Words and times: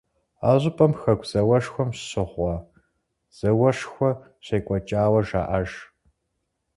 А 0.49 0.51
щӏыпӏэм 0.61 0.93
Хэку 0.99 1.27
зауэшхуэм 1.29 1.89
щыгъуэ 2.07 2.53
зэхэуэшхуэ 3.35 4.09
щекӏуэкӏауэ 4.45 5.21
жаӏэж. 5.27 5.69